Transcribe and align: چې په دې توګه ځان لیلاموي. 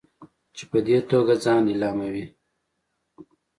چې 0.55 0.63
په 0.71 0.79
دې 0.87 0.97
توګه 1.11 1.33
ځان 1.43 1.61
لیلاموي. 1.67 2.25